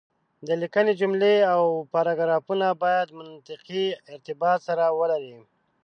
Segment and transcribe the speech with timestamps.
[0.47, 1.63] د ليکنې جملې او
[1.93, 5.35] پاراګرافونه بايد منطقي ارتباط سره ولري.